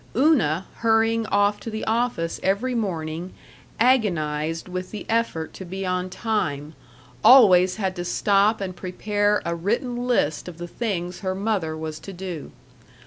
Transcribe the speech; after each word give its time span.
Una, 0.17 0.65
hurrying 0.77 1.27
off 1.27 1.59
to 1.59 1.69
the 1.69 1.85
office 1.85 2.39
every 2.41 2.73
morning, 2.73 3.33
agonized 3.79 4.67
with 4.67 4.89
the 4.89 5.05
effort 5.07 5.53
to 5.53 5.63
be 5.63 5.85
on 5.85 6.09
time, 6.09 6.73
always 7.23 7.75
had 7.75 7.95
to 7.97 8.03
stop 8.03 8.61
and 8.61 8.75
prepare 8.75 9.43
a 9.45 9.53
written 9.53 10.07
list 10.07 10.47
of 10.47 10.57
the 10.57 10.67
things 10.67 11.19
her 11.19 11.35
mother 11.35 11.77
was 11.77 11.99
to 11.99 12.13
do. 12.13 12.51